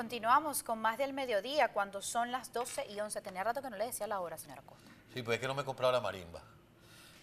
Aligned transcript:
continuamos 0.00 0.62
con 0.62 0.78
más 0.78 0.96
del 0.96 1.12
mediodía 1.12 1.74
cuando 1.74 2.00
son 2.00 2.32
las 2.32 2.54
12 2.54 2.86
y 2.88 2.98
11. 2.98 3.20
Tenía 3.20 3.44
rato 3.44 3.60
que 3.60 3.68
no 3.68 3.76
le 3.76 3.84
decía 3.84 4.06
la 4.06 4.20
hora, 4.20 4.38
señora 4.38 4.62
Costa. 4.62 4.90
Sí, 5.12 5.22
pues 5.22 5.34
es 5.34 5.42
que 5.42 5.46
no 5.46 5.54
me 5.54 5.60
he 5.60 5.64
comprado 5.66 5.92
la 5.92 6.00
marimba. 6.00 6.40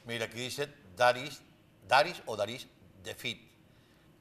Mira, 0.05 0.25
aquí 0.25 0.37
dice 0.37 0.71
Daris, 0.95 1.41
Daris 1.87 2.21
o 2.27 2.35
Daris 2.35 2.67
de 3.01 3.15
Fit. 3.15 3.51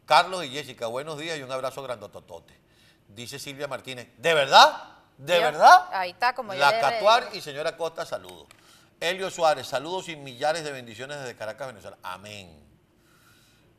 Carlos 0.07 0.43
y 0.43 0.49
Jessica, 0.49 0.87
buenos 0.87 1.19
días 1.19 1.37
y 1.39 1.43
un 1.43 1.53
abrazo 1.53 1.83
grandototote. 1.83 2.59
Dice 3.09 3.39
Silvia 3.39 3.69
Martínez, 3.69 4.09
¿de 4.17 4.33
verdad? 4.33 4.85
¿De 5.19 5.39
verdad? 5.39 5.91
Ahí 5.93 6.13
está, 6.13 6.35
como 6.35 6.55
yo 6.55 6.59
La 6.59 6.81
Catuar 6.81 7.29
y 7.35 7.43
señora 7.43 7.77
Costa, 7.77 8.07
saludos. 8.07 8.47
Elio 8.99 9.31
Suárez, 9.31 9.67
saludos 9.67 10.09
y 10.09 10.17
millares 10.17 10.65
de 10.65 10.73
bendiciones 10.73 11.21
desde 11.21 11.37
Caracas, 11.37 11.67
Venezuela. 11.67 11.99
Amén. 12.03 12.59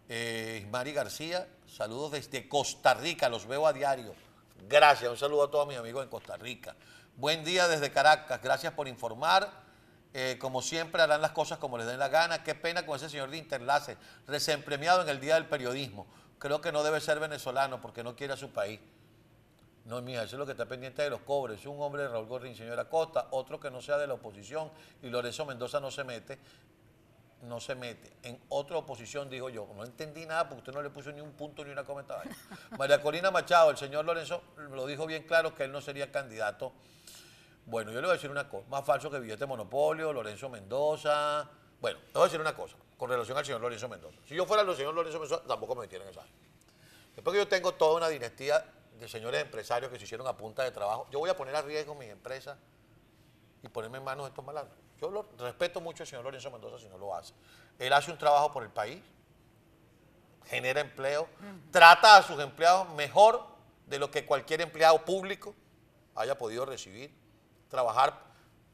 Eh, 0.07 0.67
Mari 0.69 0.93
García, 0.93 1.47
saludos 1.65 2.11
desde 2.11 2.47
Costa 2.47 2.93
Rica, 2.93 3.27
los 3.27 3.47
veo 3.47 3.65
a 3.65 3.73
diario. 3.73 4.26
Gracias, 4.69 5.09
un 5.09 5.15
saludo 5.15 5.43
a 5.43 5.49
todos 5.49 5.65
mis 5.65 5.77
amigos 5.77 6.03
en 6.03 6.09
Costa 6.09 6.35
Rica. 6.35 6.75
Buen 7.15 7.45
día 7.45 7.69
desde 7.69 7.89
Caracas, 7.89 8.41
gracias 8.41 8.73
por 8.73 8.89
informar. 8.89 9.49
Eh, 10.13 10.37
como 10.41 10.61
siempre 10.61 11.01
harán 11.01 11.21
las 11.21 11.31
cosas 11.31 11.57
como 11.57 11.77
les 11.77 11.87
den 11.87 11.97
la 11.97 12.09
gana. 12.09 12.43
Qué 12.43 12.53
pena 12.53 12.85
con 12.85 12.97
ese 12.97 13.09
señor 13.09 13.29
de 13.29 13.37
Interlace, 13.37 13.95
recién 14.27 14.63
premiado 14.63 15.01
en 15.01 15.07
el 15.07 15.21
Día 15.21 15.35
del 15.35 15.45
Periodismo. 15.45 16.05
Creo 16.37 16.59
que 16.59 16.73
no 16.73 16.83
debe 16.83 16.99
ser 16.99 17.17
venezolano 17.17 17.79
porque 17.79 18.03
no 18.03 18.17
quiere 18.17 18.33
a 18.33 18.37
su 18.37 18.49
país. 18.49 18.81
No, 19.85 20.01
mija, 20.01 20.23
eso 20.23 20.35
es 20.35 20.39
lo 20.39 20.45
que 20.45 20.51
está 20.51 20.65
pendiente 20.65 21.01
de 21.01 21.11
los 21.11 21.21
cobres. 21.21 21.65
Un 21.65 21.81
hombre 21.81 22.01
de 22.01 22.09
Raúl 22.09 22.27
Gorrín, 22.27 22.53
señora 22.53 22.89
Costa, 22.89 23.27
otro 23.31 23.61
que 23.61 23.71
no 23.71 23.81
sea 23.81 23.97
de 23.97 24.05
la 24.05 24.15
oposición 24.15 24.69
y 25.01 25.07
Lorenzo 25.07 25.45
Mendoza 25.45 25.79
no 25.79 25.91
se 25.91 26.03
mete, 26.03 26.39
no 27.43 27.59
se 27.59 27.75
mete. 27.75 28.11
En 28.23 28.39
otra 28.49 28.77
oposición, 28.77 29.29
digo 29.29 29.49
yo, 29.49 29.67
no 29.75 29.83
entendí 29.83 30.25
nada 30.25 30.47
porque 30.47 30.59
usted 30.59 30.73
no 30.73 30.81
le 30.81 30.89
puso 30.89 31.11
ni 31.11 31.21
un 31.21 31.31
punto 31.33 31.63
ni 31.63 31.71
una 31.71 31.83
comentario. 31.83 32.31
María 32.77 33.01
Corina 33.01 33.31
Machado, 33.31 33.69
el 33.69 33.77
señor 33.77 34.05
Lorenzo 34.05 34.41
lo 34.71 34.85
dijo 34.85 35.05
bien 35.05 35.23
claro 35.23 35.53
que 35.53 35.63
él 35.63 35.71
no 35.71 35.81
sería 35.81 36.11
candidato. 36.11 36.73
Bueno, 37.65 37.91
yo 37.91 37.99
le 37.99 38.07
voy 38.07 38.11
a 38.11 38.13
decir 38.13 38.31
una 38.31 38.47
cosa, 38.49 38.67
más 38.69 38.85
falso 38.85 39.11
que 39.11 39.19
billete 39.19 39.45
monopolio, 39.45 40.13
Lorenzo 40.13 40.49
Mendoza. 40.49 41.49
Bueno, 41.81 41.99
le 41.99 42.13
voy 42.13 42.21
a 42.21 42.25
decir 42.25 42.39
una 42.39 42.55
cosa 42.55 42.75
con 42.97 43.09
relación 43.09 43.37
al 43.37 43.45
señor 43.45 43.61
Lorenzo 43.61 43.87
Mendoza. 43.87 44.17
Si 44.25 44.35
yo 44.35 44.45
fuera 44.45 44.63
el 44.63 44.75
señor 44.75 44.93
Lorenzo 44.93 45.19
Mendoza, 45.19 45.43
tampoco 45.43 45.75
me 45.75 45.81
metieran 45.81 46.07
en 46.07 46.13
esa. 46.13 46.25
Después 47.15 47.33
que 47.33 47.39
yo 47.39 47.47
tengo 47.47 47.73
toda 47.73 47.97
una 47.97 48.09
dinastía 48.09 48.63
de 48.99 49.07
señores 49.07 49.41
empresarios 49.41 49.91
que 49.91 49.97
se 49.99 50.05
hicieron 50.05 50.27
a 50.27 50.35
punta 50.35 50.63
de 50.63 50.71
trabajo, 50.71 51.07
yo 51.11 51.19
voy 51.19 51.29
a 51.29 51.35
poner 51.35 51.55
a 51.55 51.61
riesgo 51.61 51.93
mis 51.93 52.09
empresas 52.09 52.57
y 53.67 53.69
ponerme 53.69 53.97
en 53.99 54.03
manos 54.03 54.25
de 54.25 54.29
estos 54.29 54.43
malandros. 54.45 54.77
Yo 54.99 55.11
lo 55.11 55.27
respeto 55.37 55.79
mucho 55.81 56.03
al 56.03 56.07
señor 56.07 56.23
Lorenzo 56.23 56.49
Mendoza 56.49 56.79
si 56.79 56.87
no 56.89 56.97
lo 56.97 57.13
hace. 57.15 57.33
Él 57.77 57.93
hace 57.93 58.11
un 58.11 58.17
trabajo 58.17 58.51
por 58.51 58.63
el 58.63 58.69
país, 58.69 59.01
genera 60.45 60.79
empleo, 60.81 61.27
trata 61.71 62.17
a 62.17 62.23
sus 62.23 62.39
empleados 62.39 62.89
mejor 62.95 63.45
de 63.85 63.99
lo 63.99 64.09
que 64.09 64.25
cualquier 64.25 64.61
empleado 64.61 65.03
público 65.03 65.53
haya 66.15 66.37
podido 66.37 66.65
recibir, 66.65 67.13
trabajar 67.69 68.25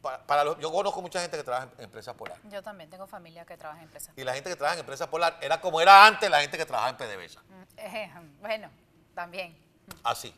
para, 0.02 0.25
para 0.25 0.44
los- 0.44 0.59
yo 0.59 0.72
conozco 0.72 1.02
mucha 1.02 1.19
gente 1.22 1.35
que 1.38 1.44
trabaja 1.44 1.69
en 1.78 1.83
empresas 1.85 2.13
polar. 2.16 2.38
Yo 2.50 2.61
también 2.61 2.89
tengo 2.89 3.07
familia 3.07 3.45
que 3.45 3.57
trabaja 3.57 3.80
en 3.80 3.85
empresas. 3.85 4.13
Y 4.17 4.23
la 4.23 4.33
gente 4.33 4.50
que 4.50 4.55
trabaja 4.55 4.75
en 4.75 4.81
empresas 4.81 5.07
polar 5.07 5.38
era 5.41 5.59
como 5.59 5.81
era 5.81 6.05
antes 6.05 6.30
la 6.30 6.41
gente 6.41 6.57
que 6.57 6.66
trabajaba 6.66 6.91
en 6.91 6.97
PDVSA. 6.97 7.41
Mm, 7.41 7.63
eh, 7.78 8.11
bueno, 8.41 8.69
también. 9.16 9.57
Así. 10.03 10.33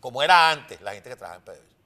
Como 0.00 0.22
era 0.22 0.50
antes 0.50 0.80
la 0.80 0.92
gente 0.92 1.08
que 1.10 1.16
trabaja 1.16 1.38
en 1.38 1.44
PDVSA. 1.44 1.76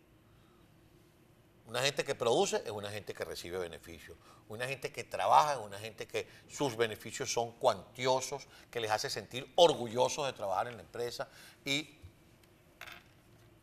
Una 1.67 1.81
gente 1.81 2.05
que 2.05 2.15
produce 2.15 2.57
es 2.57 2.71
una 2.71 2.91
gente 2.91 3.15
que 3.15 3.25
recibe 3.25 3.59
beneficios. 3.59 4.17
Una 4.49 4.67
gente 4.67 4.93
que 4.93 5.05
trabaja 5.05 5.55
es 5.55 5.59
una 5.59 5.79
gente 5.79 6.07
que 6.07 6.29
sus 6.49 6.77
beneficios 6.77 7.33
son 7.33 7.53
cuantiosos, 7.53 8.47
que 8.71 8.81
les 8.81 8.91
hace 8.91 9.09
sentir 9.09 9.51
orgullosos 9.55 10.27
de 10.27 10.33
trabajar 10.33 10.69
en 10.69 10.77
la 10.77 10.83
empresa. 10.83 11.29
Y 11.65 11.99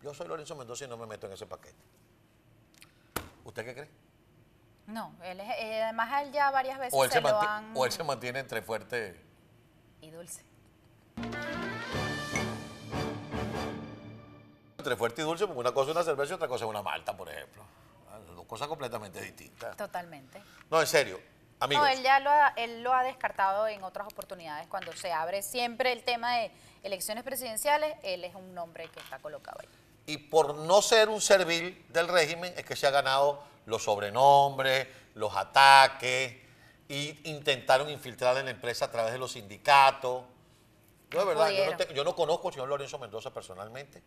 yo 0.02 0.14
soy 0.14 0.27
Lorenzo 0.27 0.55
Mendoza 0.55 0.86
y 0.86 0.88
no 0.88 0.97
me 0.97 1.05
meto 1.05 1.27
en 1.27 1.33
ese 1.33 1.45
paquete. 1.45 1.77
¿Usted 3.43 3.65
qué 3.65 3.73
cree? 3.73 3.89
No, 4.88 5.14
él 5.23 5.39
es, 5.39 5.49
eh, 5.59 5.83
además 5.83 6.11
a 6.11 6.23
él 6.23 6.32
ya 6.32 6.49
varias 6.49 6.80
veces 6.80 6.93
O 6.98 7.04
él, 7.04 7.11
se 7.11 7.17
se 7.17 7.21
lo 7.21 7.39
han... 7.39 7.73
o 7.76 7.86
él 7.86 7.92
se 7.92 8.04
mantiene 8.04 8.39
entre 8.39 8.61
fuerte. 8.61 9.21
Y 10.02 10.09
dulce. 10.09 10.43
Entre 14.80 14.95
fuerte 14.95 15.21
y 15.21 15.26
dulce, 15.26 15.45
porque 15.45 15.59
una 15.59 15.73
cosa 15.73 15.92
es 15.92 15.95
una 15.95 16.04
cerveza 16.04 16.33
y 16.33 16.36
otra 16.36 16.48
cosa 16.48 16.65
es 16.65 16.70
una 16.70 16.82
malta, 16.82 17.15
por 17.15 17.30
ejemplo. 17.30 17.64
Cosas 18.49 18.67
completamente 18.67 19.21
distintas. 19.21 19.77
Totalmente. 19.77 20.42
No, 20.71 20.82
en 20.82 20.87
serio, 20.87 21.21
amigos. 21.60 21.83
No, 21.86 21.87
él 21.93 22.02
ya 22.02 22.20
lo 22.20 22.32
ha, 22.32 22.48
él 22.58 22.82
lo 22.82 22.92
ha 22.92 23.04
descartado 23.04 23.67
en 23.67 23.83
otras 23.83 24.08
oportunidades. 24.08 24.67
Cuando 24.67 24.92
se 24.93 25.11
abre 25.14 25.43
siempre 25.43 25.92
el 25.92 26.04
tema 26.04 26.36
de 26.37 26.52
elecciones 26.82 27.23
presidenciales, 27.23 27.95
él 28.02 28.23
es 28.23 28.33
un 28.33 28.55
nombre 28.55 28.88
que 28.89 28.99
está 28.99 29.20
colocado 29.20 29.59
ahí. 29.61 29.67
Y 30.08 30.17
por 30.17 30.55
no 30.55 30.82
ser 30.82 31.09
un 31.09 31.21
servil 31.21 31.86
del 31.89 32.08
régimen 32.08 32.52
es 32.58 32.65
que 32.65 32.76
se 32.76 32.88
ha 32.88 32.89
ganado 32.89 33.43
los 33.67 33.83
sobrenombres, 33.83 34.88
los 35.14 35.36
ataques, 35.38 36.36
y 36.88 37.30
intentaron 37.30 37.88
infiltrar 37.92 38.36
en 38.38 38.45
la 38.45 38.52
empresa 38.52 38.86
a 38.86 38.92
través 38.92 39.11
de 39.14 39.20
los 39.20 39.33
sindicatos. 39.33 40.23
Yo 41.11 41.20
de 41.20 41.26
verdad, 41.26 41.52
yo 41.52 41.65
no, 41.70 41.77
te- 41.77 41.93
yo 41.93 42.04
no 42.04 42.15
conozco 42.15 42.48
al 42.48 42.54
señor 42.55 42.67
Lorenzo 42.70 42.98
Mendoza 42.98 43.32
personalmente. 43.32 44.02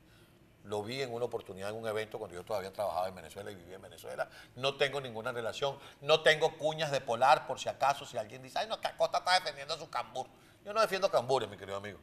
Lo 0.64 0.82
vi 0.82 1.02
en 1.02 1.12
una 1.12 1.24
oportunidad 1.24 1.70
en 1.70 1.76
un 1.76 1.86
evento 1.86 2.18
cuando 2.18 2.36
yo 2.36 2.44
todavía 2.44 2.72
trabajaba 2.72 3.08
en 3.08 3.14
Venezuela 3.14 3.50
y 3.50 3.54
vivía 3.54 3.76
en 3.76 3.82
Venezuela. 3.82 4.28
No 4.54 4.76
tengo 4.76 5.00
ninguna 5.00 5.32
relación, 5.32 5.78
no 6.00 6.22
tengo 6.22 6.56
cuñas 6.56 6.90
de 6.90 7.00
polar 7.00 7.46
por 7.46 7.58
si 7.58 7.68
acaso, 7.68 8.06
si 8.06 8.16
alguien 8.16 8.42
dice, 8.42 8.58
ay 8.58 8.68
no, 8.68 8.80
que 8.80 8.86
Acosta 8.86 9.18
está 9.18 9.34
defendiendo 9.34 9.74
a 9.74 9.78
su 9.78 9.90
cambur. 9.90 10.26
Yo 10.64 10.72
no 10.72 10.80
defiendo 10.80 11.10
cambures, 11.10 11.48
mi 11.48 11.56
querido 11.56 11.76
amigo. 11.76 11.98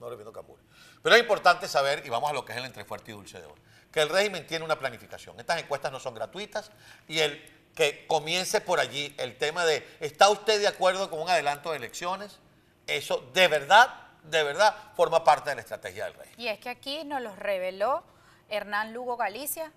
No 0.00 0.10
defiendo 0.10 0.32
cambures. 0.32 0.64
Pero 1.00 1.14
es 1.14 1.20
importante 1.20 1.68
saber, 1.68 2.04
y 2.04 2.08
vamos 2.08 2.28
a 2.28 2.32
lo 2.32 2.44
que 2.44 2.52
es 2.52 2.58
el 2.58 2.64
entre 2.64 2.84
fuerte 2.84 3.12
y 3.12 3.14
dulce 3.14 3.40
de 3.40 3.46
hoy, 3.46 3.60
que 3.92 4.00
el 4.00 4.08
régimen 4.08 4.46
tiene 4.46 4.64
una 4.64 4.78
planificación. 4.78 5.38
Estas 5.38 5.60
encuestas 5.60 5.92
no 5.92 6.00
son 6.00 6.14
gratuitas 6.14 6.72
y 7.06 7.20
el 7.20 7.40
que 7.74 8.06
comience 8.06 8.60
por 8.60 8.80
allí 8.80 9.14
el 9.18 9.38
tema 9.38 9.64
de, 9.64 9.86
¿está 10.00 10.28
usted 10.28 10.60
de 10.60 10.66
acuerdo 10.66 11.08
con 11.08 11.20
un 11.20 11.30
adelanto 11.30 11.70
de 11.70 11.76
elecciones? 11.76 12.38
Eso 12.86 13.30
de 13.32 13.48
verdad, 13.48 13.94
de 14.24 14.42
verdad, 14.42 14.74
forma 14.94 15.24
parte 15.24 15.50
de 15.50 15.56
la 15.56 15.62
estrategia 15.62 16.04
del 16.04 16.14
régimen. 16.14 16.40
Y 16.40 16.48
es 16.48 16.58
que 16.58 16.68
aquí 16.68 17.04
nos 17.04 17.20
los 17.20 17.38
reveló 17.38 18.02
Hernán 18.48 18.92
Lugo 18.92 19.16
Galicia, 19.16 19.72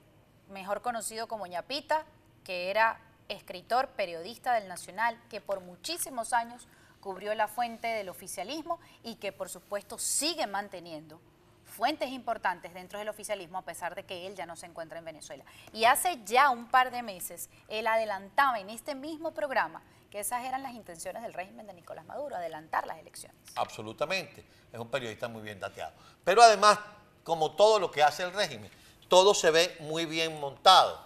mejor 0.50 0.82
conocido 0.82 1.28
como 1.28 1.48
ñapita, 1.48 2.06
que 2.44 2.70
era 2.70 3.00
escritor, 3.28 3.90
periodista 3.90 4.54
del 4.54 4.68
Nacional, 4.68 5.20
que 5.30 5.42
por 5.42 5.62
muchísimos 5.62 6.34
años 6.34 6.68
cubrió 7.00 7.34
la 7.36 7.48
fuente 7.48 7.88
del 7.88 8.10
oficialismo 8.10 8.80
y 9.04 9.16
que 9.16 9.32
por 9.32 9.50
supuesto 9.50 9.98
sigue 9.98 10.48
manteniendo 10.48 11.20
fuentes 11.64 12.10
importantes 12.10 12.74
dentro 12.74 13.00
del 13.00 13.10
oficialismo 13.10 13.58
a 13.58 13.64
pesar 13.64 13.96
de 13.96 14.04
que 14.04 14.28
él 14.28 14.36
ya 14.36 14.46
no 14.46 14.56
se 14.56 14.66
encuentra 14.66 15.00
en 15.00 15.06
Venezuela. 15.06 15.44
Y 15.74 15.86
hace 15.86 16.20
ya 16.26 16.50
un 16.50 16.68
par 16.68 16.92
de 16.92 17.02
meses 17.02 17.50
él 17.68 17.88
adelantaba 17.88 18.60
en 18.60 18.70
este 18.70 18.96
mismo 18.96 19.34
programa 19.34 19.82
esas 20.20 20.46
eran 20.46 20.64
las 20.64 20.74
intenciones 20.74 21.22
del 21.24 21.34
régimen 21.34 21.68
de 21.68 21.74
Nicolás 21.74 22.06
Maduro, 22.06 22.36
adelantar 22.36 22.88
las 22.88 22.98
elecciones. 23.00 23.38
Absolutamente. 23.56 24.44
Es 24.72 24.80
un 24.80 24.90
periodista 24.90 25.28
muy 25.28 25.42
bien 25.42 25.59
dateado. 25.59 25.94
Pero 26.24 26.42
además, 26.42 26.80
como 27.24 27.56
todo 27.56 27.80
lo 27.80 27.92
que 27.92 28.03
hace 28.03 28.24
el 28.24 28.34
régimen, 28.34 28.72
todo 29.08 29.34
se 29.34 29.52
ve 29.52 29.76
muy 29.80 30.06
bien 30.06 30.40
montado. 30.40 31.00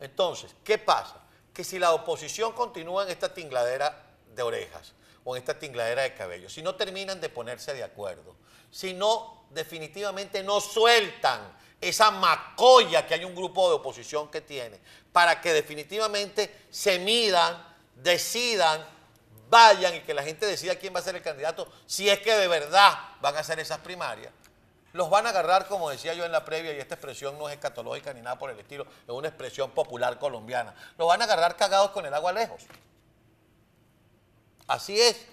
Entonces, 0.00 0.54
¿qué 0.64 0.78
pasa? 0.78 1.16
Que 1.52 1.64
si 1.64 1.78
la 1.78 1.92
oposición 1.92 2.52
continúa 2.52 3.04
en 3.04 3.10
esta 3.10 3.32
tingladera 3.32 4.02
de 4.34 4.42
orejas 4.42 4.92
o 5.24 5.36
en 5.36 5.40
esta 5.40 5.58
tingladera 5.58 6.02
de 6.02 6.14
cabello, 6.14 6.48
si 6.48 6.62
no 6.62 6.74
terminan 6.74 7.20
de 7.20 7.28
ponerse 7.28 7.74
de 7.74 7.84
acuerdo, 7.84 8.34
si 8.70 8.94
no 8.94 9.44
definitivamente 9.50 10.42
no 10.42 10.60
sueltan 10.60 11.40
esa 11.80 12.10
macolla 12.10 13.06
que 13.06 13.14
hay 13.14 13.24
un 13.24 13.34
grupo 13.34 13.68
de 13.68 13.74
oposición 13.74 14.30
que 14.30 14.40
tiene, 14.40 14.80
para 15.12 15.40
que 15.40 15.52
definitivamente 15.52 16.64
se 16.70 16.98
midan, 17.00 17.71
decidan, 17.96 18.84
vayan 19.48 19.94
y 19.94 20.00
que 20.00 20.14
la 20.14 20.22
gente 20.22 20.46
decida 20.46 20.76
quién 20.76 20.94
va 20.94 21.00
a 21.00 21.02
ser 21.02 21.16
el 21.16 21.22
candidato, 21.22 21.70
si 21.86 22.08
es 22.08 22.20
que 22.20 22.34
de 22.34 22.48
verdad 22.48 22.98
van 23.20 23.36
a 23.36 23.40
hacer 23.40 23.58
esas 23.60 23.78
primarias, 23.78 24.32
los 24.92 25.08
van 25.08 25.26
a 25.26 25.30
agarrar, 25.30 25.68
como 25.68 25.90
decía 25.90 26.14
yo 26.14 26.24
en 26.24 26.32
la 26.32 26.44
previa, 26.44 26.72
y 26.72 26.78
esta 26.78 26.94
expresión 26.94 27.38
no 27.38 27.48
es 27.48 27.54
escatológica 27.54 28.12
ni 28.12 28.20
nada 28.20 28.38
por 28.38 28.50
el 28.50 28.58
estilo, 28.58 28.84
es 28.84 29.08
una 29.08 29.28
expresión 29.28 29.70
popular 29.70 30.18
colombiana, 30.18 30.74
los 30.98 31.08
van 31.08 31.20
a 31.20 31.24
agarrar 31.24 31.56
cagados 31.56 31.90
con 31.90 32.04
el 32.06 32.14
agua 32.14 32.32
lejos. 32.32 32.62
Así 34.66 35.00
es. 35.00 35.26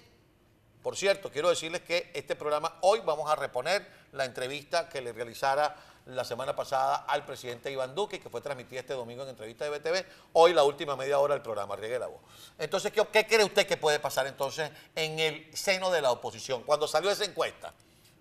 Por 0.82 0.96
cierto, 0.96 1.30
quiero 1.30 1.50
decirles 1.50 1.82
que 1.82 2.10
este 2.14 2.34
programa, 2.34 2.78
hoy 2.80 3.00
vamos 3.00 3.30
a 3.30 3.36
reponer 3.36 3.99
la 4.12 4.24
entrevista 4.24 4.88
que 4.88 5.00
le 5.00 5.12
realizara 5.12 5.76
la 6.06 6.24
semana 6.24 6.56
pasada 6.56 6.96
al 7.06 7.24
presidente 7.24 7.70
Iván 7.70 7.94
Duque, 7.94 8.20
que 8.20 8.28
fue 8.28 8.40
transmitida 8.40 8.80
este 8.80 8.94
domingo 8.94 9.22
en 9.22 9.30
entrevista 9.30 9.64
de 9.64 9.78
BTV. 9.78 10.04
Hoy 10.32 10.52
la 10.52 10.64
última 10.64 10.96
media 10.96 11.18
hora 11.18 11.34
del 11.34 11.42
programa, 11.42 11.76
riegue 11.76 11.98
la 11.98 12.06
voz. 12.06 12.20
Entonces, 12.58 12.92
¿qué, 12.92 13.26
cree 13.26 13.44
usted 13.44 13.66
que 13.66 13.76
puede 13.76 14.00
pasar 14.00 14.26
entonces 14.26 14.70
en 14.94 15.18
el 15.18 15.56
seno 15.56 15.90
de 15.90 16.02
la 16.02 16.10
oposición? 16.10 16.62
Cuando 16.64 16.88
salió 16.88 17.10
esa 17.10 17.24
encuesta, 17.24 17.72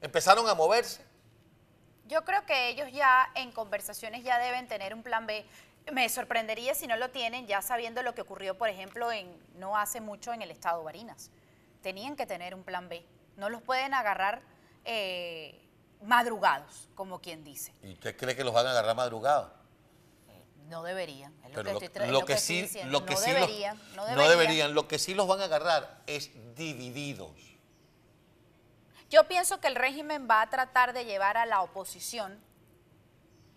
¿empezaron 0.02 0.48
a 0.48 0.54
moverse? 0.54 1.04
Yo 2.08 2.24
creo 2.26 2.46
que 2.46 2.70
ellos 2.70 2.90
ya 2.92 3.32
en 3.36 3.52
conversaciones 3.52 4.24
ya 4.24 4.40
deben 4.40 4.68
tener 4.68 4.94
un 4.94 5.04
plan 5.04 5.26
B. 5.26 5.46
Me 5.92 6.08
sorprendería 6.10 6.76
si 6.76 6.88
no 6.88 6.98
lo 6.98 7.10
tienen, 7.10 7.48
ya 7.48 7.62
sabiendo 7.62 8.04
lo 8.04 8.14
que 8.14 8.22
ocurrió, 8.22 8.58
por 8.58 8.70
ejemplo, 8.70 9.12
en 9.12 9.32
no 9.56 9.78
hace 9.78 10.02
mucho 10.02 10.34
en 10.34 10.42
el 10.42 10.52
estado 10.52 10.84
Barinas. 10.84 11.32
Tenían 11.82 12.16
que 12.16 12.26
tener 12.26 12.54
un 12.54 12.64
plan 12.64 12.90
B. 12.90 13.04
No 13.38 13.50
los 13.50 13.62
pueden 13.62 13.94
agarrar 13.94 14.42
eh, 14.86 15.60
madrugados, 16.02 16.88
como 16.96 17.20
quien 17.20 17.44
dice. 17.44 17.74
¿Y 17.84 17.94
usted 17.94 18.16
cree 18.18 18.36
que 18.36 18.44
los 18.44 18.54
van 18.54 18.68
a 18.68 18.72
agarrar 18.72 18.96
madrugados? 18.96 19.52
No 20.68 20.84
deberían. 20.84 21.34
Es 21.44 21.50
lo 21.50 21.56
Pero 21.56 21.64
que, 21.64 21.72
lo, 21.74 21.80
estoy 21.80 21.88
tra- 22.02 22.06
es 22.06 22.12
lo 22.12 22.20
lo 22.20 22.26
que 22.28 22.38
sí, 22.38 22.70
lo 22.86 23.06
que 23.06 23.16
no, 23.16 23.20
sí 23.20 23.32
los- 23.32 23.40
deberían, 23.40 23.78
no 23.78 23.96
no 23.96 24.06
deberían. 24.06 24.30
deberían, 24.30 24.74
lo 24.76 24.88
que 24.88 25.00
sí 25.00 25.14
los 25.16 25.28
van 25.28 25.42
a 25.42 25.46
agarrar 25.46 26.02
es 26.06 26.30
divididos. 26.56 27.32
Yo 29.10 29.28
pienso 29.28 29.60
que 29.60 29.68
el 29.68 29.76
régimen 29.76 30.28
va 30.30 30.42
a 30.42 30.50
tratar 30.52 30.94
de 30.94 31.06
llevar 31.06 31.38
a 31.38 31.48
la 31.48 31.62
oposición 31.64 32.40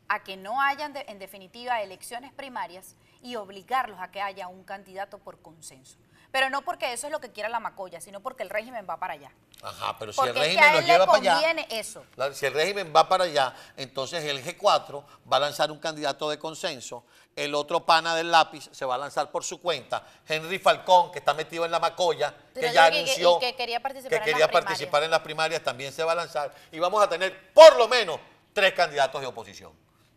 a 0.09 0.23
que 0.25 0.37
no 0.39 0.61
hayan, 0.63 0.95
de- 0.95 1.05
en 1.09 1.19
definitiva, 1.19 1.83
elecciones 1.83 2.33
primarias 2.33 2.97
y 3.23 3.37
obligarlos 3.37 3.99
a 4.01 4.11
que 4.11 4.21
haya 4.21 4.49
un 4.49 4.65
candidato 4.65 5.19
por 5.19 5.41
consenso. 5.41 5.97
Pero 6.31 6.49
no 6.49 6.63
porque 6.63 6.93
eso 6.95 7.07
es 7.09 7.13
lo 7.13 7.21
que 7.21 7.31
quiera 7.31 7.51
la 7.51 7.61
Macoya, 7.61 8.01
sino 8.01 8.21
porque 8.21 8.43
el 8.43 8.49
régimen 8.49 8.87
va 8.89 8.97
para 8.97 9.13
allá. 9.15 9.31
Ajá, 9.63 9.97
pero 9.99 10.13
si 10.13 10.17
Porque 10.17 10.31
el 10.31 10.37
es 10.39 10.43
que 10.43 10.49
régimen 10.61 10.73
los 10.73 10.81
él 10.81 10.87
le 10.87 10.93
lleva 10.95 11.07
para 11.07 11.19
allá, 11.19 11.33
conviene 11.35 11.67
eso. 11.71 12.05
la- 12.17 12.33
si 12.33 12.47
el 12.47 12.55
régimen 12.55 12.93
va 12.97 13.07
para 13.09 13.25
allá, 13.25 13.55
entonces 13.77 14.25
el 14.25 14.43
G4 14.43 15.05
va 15.31 15.37
a 15.37 15.41
lanzar 15.41 15.71
un 15.71 15.79
candidato 15.79 16.31
de 16.31 16.39
consenso, 16.39 17.05
el 17.37 17.55
otro 17.55 17.85
pana 17.85 18.15
del 18.17 18.31
lápiz 18.31 18.69
se 18.73 18.85
va 18.87 18.95
a 18.95 18.99
lanzar 18.99 19.31
por 19.31 19.45
su 19.45 19.61
cuenta, 19.61 20.05
Henry 20.27 20.59
Falcón, 20.59 21.13
que 21.13 21.19
está 21.19 21.35
metido 21.35 21.65
en 21.67 21.71
la 21.71 21.81
Pero 21.81 22.69
que 22.69 22.73
ya 22.73 22.91
que- 22.91 22.97
anunció 22.99 23.37
y 23.37 23.41
que 23.41 23.55
quería 23.55 23.81
participar 23.81 24.11
que 24.11 24.15
en 24.17 24.21
las 24.21 24.25
quería 24.27 24.47
primarias. 24.49 24.65
participar 24.71 25.03
en 25.05 25.11
las 25.11 25.21
primarias, 25.21 25.63
también 25.63 25.93
se 25.93 26.03
va 26.03 26.13
a 26.13 26.17
lanzar 26.17 26.53
y 26.73 26.79
vamos 26.79 27.03
a 27.05 27.09
tener 27.09 27.53
por 27.53 27.77
lo 27.77 27.87
menos 27.89 28.19
tres 28.55 28.73
candidatos 28.73 29.21
de 29.21 29.27
oposición, 29.27 29.73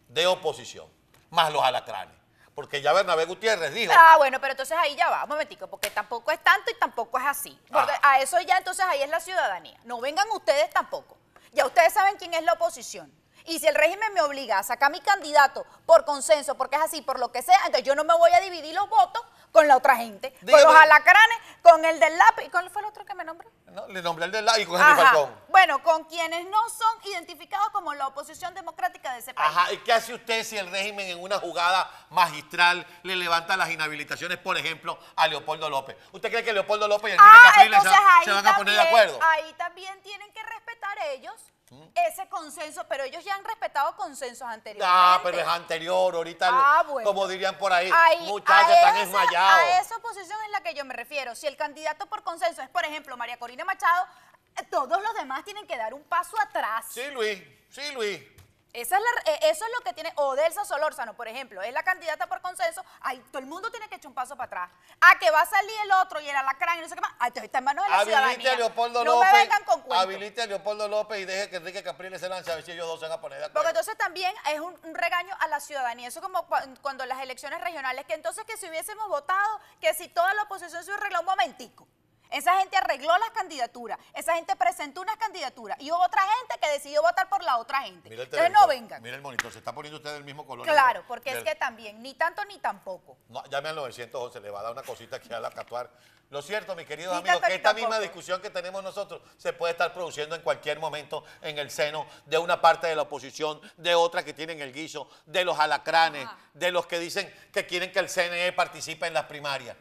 de 0.07 0.25
oposición, 0.27 0.87
más 1.29 1.51
los 1.51 1.61
alacranes. 1.61 2.15
Porque 2.55 2.81
ya 2.81 2.93
Bernabé 2.93 3.25
Gutiérrez 3.25 3.73
dijo, 3.73 3.93
Ah, 3.95 4.15
bueno, 4.17 4.39
pero 4.39 4.51
entonces 4.51 4.77
ahí 4.79 4.95
ya 4.95 5.09
va, 5.09 5.23
un 5.23 5.29
momentico, 5.29 5.67
porque 5.67 5.89
tampoco 5.89 6.31
es 6.31 6.41
tanto 6.41 6.71
y 6.71 6.75
tampoco 6.75 7.19
es 7.19 7.25
así. 7.25 7.59
Porque 7.71 7.91
Ah. 8.01 8.11
a 8.13 8.19
eso 8.21 8.39
ya 8.41 8.57
entonces 8.57 8.85
ahí 8.87 9.03
es 9.03 9.09
la 9.09 9.19
ciudadanía. 9.19 9.77
No 9.83 9.99
vengan 9.99 10.25
ustedes 10.31 10.69
tampoco. 10.69 11.17
Ya 11.51 11.65
ustedes 11.65 11.93
saben 11.93 12.15
quién 12.17 12.33
es 12.33 12.43
la 12.43 12.53
oposición. 12.53 13.11
Y 13.47 13.59
si 13.59 13.67
el 13.67 13.75
régimen 13.75 14.11
me 14.13 14.21
obliga 14.21 14.57
a 14.57 14.63
sacar 14.63 14.89
mi 14.89 15.01
candidato 15.01 15.65
por 15.85 16.03
consenso, 16.03 16.55
porque 16.55 16.77
es 16.77 16.81
así, 16.81 17.01
por 17.03 17.19
lo 17.19 17.31
que 17.31 17.41
sea, 17.43 17.57
entonces 17.65 17.83
yo 17.83 17.93
no 17.93 18.03
me 18.03 18.15
voy 18.17 18.31
a 18.33 18.39
dividir 18.39 18.73
los 18.73 18.89
votos 18.89 19.21
con 19.51 19.67
la 19.67 19.77
otra 19.77 19.95
gente. 19.97 20.31
Con 20.31 20.47
Dígame. 20.47 20.63
los 20.63 20.75
alacranes, 20.75 21.37
con 21.61 21.85
el 21.85 21.99
del 21.99 22.17
lápiz. 22.17 22.43
¿Y 22.45 22.49
cuál 22.49 22.69
fue 22.71 22.81
el 22.81 22.87
otro 22.87 23.05
que 23.05 23.13
me 23.13 23.23
nombró? 23.23 23.49
¿no? 23.67 23.85
le 23.87 24.01
nombré 24.01 24.25
el 24.25 24.31
del 24.31 24.45
lado 24.45 24.59
y 24.59 24.65
con 24.65 24.81
Henry. 24.81 24.95
Falcón. 25.03 25.35
Bueno, 25.49 25.83
con 25.83 26.05
quienes 26.05 26.45
no 26.47 26.69
son 26.69 26.97
identificados 27.03 27.54
como 27.85 27.93
la 27.93 28.07
oposición 28.07 28.51
democrática 28.55 29.13
de 29.13 29.19
ese 29.19 29.31
país. 29.35 29.47
Ajá, 29.47 29.71
¿y 29.71 29.77
qué 29.77 29.93
hace 29.93 30.11
usted 30.11 30.43
si 30.43 30.57
el 30.57 30.71
régimen 30.71 31.07
en 31.07 31.21
una 31.21 31.37
jugada 31.37 31.87
magistral 32.09 32.83
le 33.03 33.15
levanta 33.15 33.55
las 33.55 33.69
inhabilitaciones, 33.69 34.39
por 34.39 34.57
ejemplo, 34.57 34.97
a 35.15 35.27
Leopoldo 35.27 35.69
López? 35.69 35.95
¿Usted 36.11 36.31
cree 36.31 36.43
que 36.43 36.51
Leopoldo 36.51 36.87
López 36.87 37.11
y 37.11 37.13
Enrique 37.13 37.29
Ah, 37.31 37.51
Capriles 37.53 37.83
se, 38.23 38.31
van 38.31 38.47
a 38.47 38.57
poner 38.57 38.73
de 38.73 38.81
acuerdo? 38.81 39.19
¿Mm? 39.19 39.23
Ahí 39.23 39.53
también 39.53 40.01
tienen 40.01 40.33
que 40.33 40.41
respetar 40.41 40.97
ellos 41.11 41.35
ese 42.07 42.27
consenso, 42.27 42.87
pero 42.87 43.03
ellos 43.03 43.23
ya 43.23 43.35
han 43.35 43.43
respetado 43.43 43.95
consensos 43.95 44.47
anteriormente. 44.47 44.91
Ah, 44.91 45.19
pero 45.21 45.39
es 45.39 45.47
anterior, 45.47 46.15
ahorita, 46.15 46.49
Ah, 46.51 46.83
bueno. 46.87 47.07
como 47.07 47.27
dirían 47.27 47.55
por 47.59 47.71
ahí, 47.71 47.91
Ahí, 47.93 48.25
muchachos, 48.25 48.71
están 48.71 48.95
desmayados. 48.95 49.61
A 49.61 49.79
esa 49.79 49.99
posición 49.99 50.39
es 50.45 50.51
la 50.51 50.61
que 50.61 50.73
yo 50.73 50.85
me 50.85 50.93
refiero. 50.95 51.35
Si 51.35 51.45
el 51.45 51.55
candidato 51.55 52.07
por 52.07 52.23
consenso 52.23 52.63
es, 52.63 52.69
por 52.69 52.83
ejemplo, 52.83 53.15
María 53.15 53.37
Corina 53.37 53.63
Machado, 53.63 54.07
eh, 54.57 54.63
todos 54.71 55.01
los 55.01 55.13
demás 55.15 55.43
tienen 55.43 55.67
que 55.67 55.75
dar 55.77 55.93
un 55.93 56.03
paso 56.03 56.39
atrás. 56.39 56.85
Sí, 56.89 57.03
Luis, 57.11 57.41
sí, 57.75 57.91
Luis. 57.93 58.21
Esa 58.73 58.97
es 58.97 59.01
la- 59.03 59.31
eh, 59.31 59.39
eso 59.43 59.63
es 59.63 59.71
lo 59.77 59.85
que 59.85 59.93
tiene 59.93 60.11
Odelsa 60.17 60.65
Solórzano, 60.65 61.13
por 61.15 61.29
ejemplo, 61.29 61.61
es 61.61 61.71
la 61.71 61.81
candidata 61.83 62.27
por 62.27 62.41
consenso, 62.41 62.83
ahí 62.99 63.17
todo 63.31 63.39
el 63.39 63.45
mundo 63.45 63.71
tiene 63.71 63.87
que 63.87 63.95
echar 63.95 64.07
un 64.09 64.13
paso 64.13 64.35
para 64.35 64.47
atrás. 64.65 64.69
A 64.99 65.17
que 65.17 65.31
va 65.31 65.39
a 65.39 65.45
salir 65.45 65.71
el 65.85 65.91
otro 65.93 66.19
y 66.19 66.27
el 66.27 66.35
alacrán 66.35 66.79
y 66.79 66.81
no 66.81 66.89
sé 66.89 66.95
qué 66.95 66.99
más, 66.99 67.13
entonces 67.21 67.45
está 67.45 67.59
en 67.59 67.63
manos 67.63 67.85
de 67.85 67.89
la 67.91 67.97
Habilite 68.01 68.17
ciudadanía. 68.19 68.51
a 68.51 68.55
Leopoldo 68.57 69.05
no 69.05 69.11
López. 69.15 69.31
me 69.31 69.39
vengan 69.39 69.63
con 69.63 69.79
cuentos. 69.81 69.97
Habilite 70.03 70.41
a 70.41 70.45
Leopoldo 70.47 70.87
López 70.89 71.19
y 71.21 71.23
deje 71.25 71.49
que 71.49 71.55
Enrique 71.55 71.83
Capriles 71.83 72.19
se 72.19 72.27
lance 72.27 72.51
a 72.51 72.55
ver 72.55 72.65
si 72.65 72.73
ellos 72.73 72.85
dos 72.85 72.99
se 72.99 73.05
van 73.07 73.17
a 73.17 73.21
poner 73.21 73.39
de 73.39 73.45
acuerdo. 73.45 73.53
Porque 73.61 73.69
entonces 73.69 73.97
también 73.97 74.35
es 74.51 74.59
un, 74.59 74.77
un 74.83 74.93
regaño 74.93 75.33
a 75.39 75.47
la 75.47 75.61
ciudadanía. 75.61 76.09
Eso 76.09 76.19
como 76.19 76.45
cua- 76.49 76.77
cuando 76.81 77.05
las 77.05 77.21
elecciones 77.21 77.61
regionales, 77.61 78.05
que 78.05 78.13
entonces 78.13 78.43
que 78.43 78.57
si 78.57 78.67
hubiésemos 78.67 79.07
votado, 79.07 79.61
que 79.79 79.93
si 79.93 80.09
toda 80.09 80.33
la 80.33 80.43
oposición 80.43 80.83
se 80.83 80.89
hubiera 80.89 80.97
arreglado 80.99 81.21
un 81.21 81.27
momentico. 81.29 81.87
Esa 82.31 82.57
gente 82.59 82.75
arregló 82.77 83.15
las 83.17 83.29
candidaturas, 83.31 83.97
esa 84.13 84.35
gente 84.35 84.55
presentó 84.55 85.01
unas 85.01 85.17
candidaturas 85.17 85.77
y 85.79 85.91
hubo 85.91 86.01
otra 86.03 86.21
gente 86.39 86.59
que 86.61 86.69
decidió 86.71 87.01
votar 87.01 87.29
por 87.29 87.43
la 87.43 87.57
otra 87.57 87.81
gente. 87.83 88.09
Mira 88.09 88.23
el 88.23 88.27
entonces 88.27 88.51
no 88.51 88.67
vengan. 88.67 89.01
Mira 89.01 89.15
el 89.15 89.21
monitor, 89.21 89.51
se 89.51 89.59
está 89.59 89.73
poniendo 89.73 89.97
usted 89.97 90.13
del 90.13 90.23
mismo 90.23 90.45
color. 90.45 90.65
Claro, 90.65 90.99
del- 90.99 91.07
porque 91.07 91.31
es 91.31 91.43
que 91.43 91.55
también, 91.55 92.01
ni 92.01 92.13
tanto 92.15 92.43
ni 92.45 92.57
tampoco. 92.59 93.17
No, 93.29 93.43
llame 93.45 93.69
al 93.69 93.75
911, 93.75 94.39
le 94.39 94.49
va 94.49 94.59
a 94.59 94.63
dar 94.63 94.71
una 94.71 94.83
cosita 94.83 95.17
aquí 95.17 95.31
a 95.33 95.39
la 95.39 95.51
catuar. 95.51 95.89
Lo 96.31 96.41
cierto, 96.41 96.75
mis 96.75 96.87
queridos 96.87 97.13
Ni 97.13 97.29
amigos, 97.29 97.47
que 97.47 97.53
esta 97.53 97.73
misma 97.73 97.99
discusión 97.99 98.41
que 98.41 98.49
tenemos 98.49 98.83
nosotros 98.83 99.21
se 99.37 99.53
puede 99.53 99.73
estar 99.73 99.93
produciendo 99.93 100.35
en 100.35 100.41
cualquier 100.41 100.79
momento 100.79 101.23
en 101.41 101.59
el 101.59 101.69
seno 101.69 102.07
de 102.25 102.39
una 102.39 102.59
parte 102.59 102.87
de 102.87 102.95
la 102.95 103.03
oposición, 103.03 103.61
de 103.77 103.93
otra 103.93 104.25
que 104.25 104.33
tienen 104.33 104.59
el 104.59 104.73
guiso, 104.73 105.07
de 105.27 105.45
los 105.45 105.59
alacranes, 105.59 106.25
Ajá. 106.25 106.37
de 106.53 106.71
los 106.71 106.87
que 106.87 106.97
dicen 106.97 107.31
que 107.53 107.67
quieren 107.67 107.91
que 107.91 107.99
el 107.99 108.09
CNE 108.09 108.51
participe 108.53 109.05
en 109.05 109.13
las 109.13 109.25
primarias. 109.25 109.77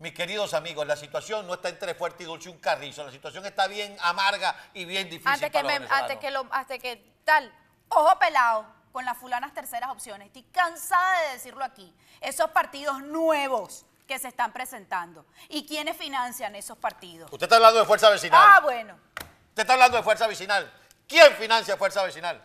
Mis 0.00 0.14
queridos 0.14 0.54
amigos, 0.54 0.86
la 0.86 0.96
situación 0.96 1.46
no 1.46 1.54
está 1.54 1.68
entre 1.68 1.94
fuerte 1.94 2.22
y 2.22 2.26
dulce 2.26 2.48
un 2.48 2.58
carrizo, 2.58 3.04
la 3.04 3.10
situación 3.12 3.44
está 3.44 3.66
bien 3.66 3.94
amarga 4.00 4.56
y 4.72 4.86
bien 4.86 5.10
difícil 5.10 5.30
Antes 5.30 5.50
que, 5.50 5.52
para 5.52 5.62
los 5.62 5.72
me- 5.72 5.78
venezolanos. 5.80 6.10
antes 6.10 6.18
que 6.18 6.30
lo, 6.30 6.46
antes 6.50 6.78
que 6.80 7.12
tal, 7.24 7.52
ojo 7.90 8.18
pelado 8.18 8.66
con 8.92 9.04
las 9.04 9.18
fulanas 9.18 9.52
terceras 9.52 9.90
opciones. 9.90 10.28
Estoy 10.28 10.42
cansada 10.44 11.20
de 11.24 11.32
decirlo 11.34 11.62
aquí. 11.62 11.94
Esos 12.22 12.50
partidos 12.50 13.02
nuevos 13.02 13.84
que 14.08 14.18
se 14.18 14.28
están 14.28 14.52
presentando. 14.54 15.26
¿Y 15.50 15.66
quiénes 15.66 15.96
financian 15.98 16.56
esos 16.56 16.78
partidos? 16.78 17.30
Usted 17.30 17.44
está 17.44 17.56
hablando 17.56 17.78
de 17.80 17.86
fuerza 17.86 18.08
vecinal. 18.10 18.40
Ah, 18.42 18.60
bueno. 18.60 18.98
Usted 19.50 19.62
está 19.62 19.74
hablando 19.74 19.98
de 19.98 20.02
fuerza 20.02 20.26
vecinal. 20.26 20.72
¿Quién 21.06 21.32
financia 21.34 21.76
fuerza 21.76 22.02
vecinal? 22.02 22.42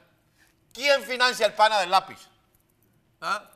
¿Quién 0.74 1.02
financia 1.04 1.46
el 1.46 1.54
pana 1.54 1.80
del 1.80 1.90
lápiz? 1.90 2.20
¿Ah? 3.22 3.50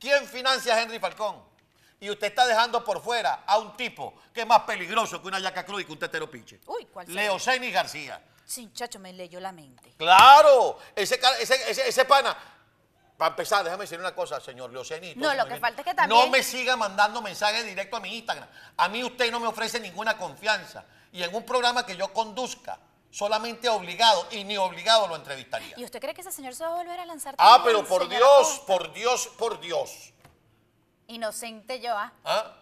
¿Quién 0.00 0.26
financia 0.26 0.74
a 0.74 0.80
Henry 0.80 0.98
Falcón? 0.98 1.46
Y 2.00 2.10
usted 2.10 2.28
está 2.28 2.46
dejando 2.46 2.84
por 2.84 3.02
fuera 3.02 3.42
a 3.46 3.58
un 3.58 3.76
tipo 3.76 4.14
que 4.32 4.42
es 4.42 4.46
más 4.46 4.60
peligroso 4.60 5.20
que 5.20 5.28
una 5.28 5.40
yaca 5.40 5.64
cruz 5.64 5.82
y 5.82 5.84
que 5.84 5.92
un 5.92 5.98
tetero 5.98 6.30
pinche. 6.30 6.60
Uy, 6.66 6.86
¿cuál 6.86 7.06
será? 7.06 7.22
Leoceni 7.22 7.70
García. 7.72 8.22
Sí, 8.44 8.70
chacho, 8.72 8.98
me 8.98 9.12
leyó 9.12 9.40
la 9.40 9.52
mente. 9.52 9.92
Claro, 9.98 10.78
ese, 10.94 11.20
ese, 11.40 11.70
ese, 11.70 11.88
ese 11.88 12.04
pana. 12.04 12.36
Para 13.16 13.30
empezar, 13.30 13.64
déjame 13.64 13.82
decir 13.82 13.98
una 13.98 14.14
cosa, 14.14 14.40
señor 14.40 14.72
Leoceni. 14.72 15.08
y 15.10 15.14
todo 15.16 15.24
No, 15.28 15.34
lo 15.34 15.46
que 15.48 15.56
falta 15.56 15.80
es 15.82 15.86
que 15.88 15.92
también- 15.94 16.20
No 16.20 16.28
me 16.28 16.40
siga 16.42 16.76
mandando 16.76 17.20
mensajes 17.20 17.64
directo 17.64 17.96
a 17.96 18.00
mi 18.00 18.16
Instagram. 18.16 18.48
A 18.76 18.88
mí 18.88 19.02
usted 19.02 19.30
no 19.32 19.40
me 19.40 19.48
ofrece 19.48 19.80
ninguna 19.80 20.16
confianza. 20.16 20.84
Y 21.12 21.22
en 21.24 21.34
un 21.34 21.44
programa 21.44 21.84
que 21.84 21.96
yo 21.96 22.12
conduzca, 22.12 22.78
solamente 23.10 23.68
obligado 23.68 24.28
y 24.30 24.44
ni 24.44 24.56
obligado 24.56 25.08
lo 25.08 25.16
entrevistaría. 25.16 25.74
¿Y 25.76 25.84
usted 25.84 25.98
cree 26.00 26.14
que 26.14 26.20
ese 26.20 26.30
señor 26.30 26.54
se 26.54 26.62
va 26.64 26.70
a 26.70 26.74
volver 26.76 27.00
a 27.00 27.06
lanzar? 27.06 27.34
Ah, 27.38 27.60
pero 27.64 27.84
por 27.84 28.08
Dios, 28.08 28.62
por 28.66 28.92
Dios, 28.92 29.26
por 29.36 29.58
Dios. 29.60 30.12
Inocente 31.08 31.80
yo, 31.80 31.96
¿ah? 31.96 32.12
¿Ah? 32.24 32.54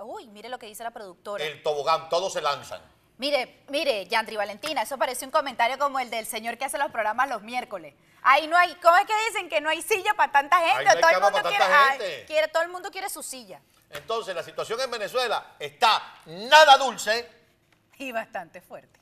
Uy, 0.00 0.26
mire 0.28 0.48
lo 0.48 0.58
que 0.58 0.66
dice 0.66 0.82
la 0.84 0.90
productora. 0.90 1.44
El 1.44 1.62
tobogán, 1.62 2.08
todos 2.08 2.32
se 2.32 2.40
lanzan. 2.40 2.80
Mire, 3.18 3.62
mire, 3.68 4.06
Yandri 4.06 4.36
Valentina, 4.36 4.82
eso 4.82 4.96
parece 4.98 5.24
un 5.24 5.30
comentario 5.30 5.78
como 5.78 5.98
el 5.98 6.10
del 6.10 6.26
señor 6.26 6.56
que 6.58 6.64
hace 6.64 6.78
los 6.78 6.90
programas 6.90 7.28
los 7.28 7.42
miércoles. 7.42 7.94
Ahí 8.22 8.46
no 8.48 8.56
hay, 8.56 8.74
¿cómo 8.76 8.96
es 8.96 9.06
que 9.06 9.14
dicen 9.28 9.48
que 9.48 9.60
no 9.60 9.68
hay 9.70 9.80
silla 9.82 10.14
para 10.14 10.30
tanta 10.32 10.58
gente? 10.58 10.72
Ahí 10.78 10.84
no 10.84 10.90
hay 10.90 11.00
todo, 11.00 11.08
el 11.10 11.14
cama 11.14 11.26
mundo 11.30 11.42
para 11.42 11.48
quiere, 11.48 11.64
tanta 11.64 11.82
ay, 11.90 11.98
gente. 11.98 12.24
quiere- 12.26 12.48
todo 12.48 12.62
el 12.62 12.68
mundo 12.68 12.90
quiere 12.90 13.08
su 13.08 13.22
silla. 13.22 13.60
Entonces, 13.90 14.34
la 14.34 14.42
situación 14.42 14.80
en 14.80 14.90
Venezuela 14.90 15.54
está 15.58 16.20
nada 16.26 16.76
dulce 16.76 17.28
Y 17.98 18.12
bastante 18.12 18.60
fuerte. 18.60 18.98